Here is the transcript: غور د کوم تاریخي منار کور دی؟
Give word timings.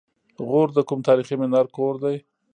غور 0.45 0.67
د 0.73 0.79
کوم 0.89 0.99
تاریخي 1.07 1.35
منار 1.41 1.65
کور 1.75 1.93
دی؟ 2.03 2.15